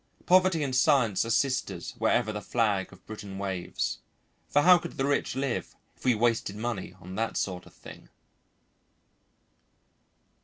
Poverty 0.25 0.63
and 0.63 0.75
science 0.75 1.23
are 1.25 1.29
sisters 1.29 1.93
wherever 1.99 2.31
the 2.33 2.41
flag 2.41 2.91
of 2.91 3.05
Britain 3.05 3.37
waves; 3.37 3.99
for 4.49 4.63
how 4.63 4.79
could 4.79 4.93
the 4.93 5.05
rich 5.05 5.35
live 5.35 5.75
if 5.95 6.03
we 6.03 6.15
wasted 6.15 6.55
money 6.55 6.95
on 6.99 7.13
that 7.13 7.37
sort 7.37 7.67
of 7.67 7.73
thing? 7.75 8.09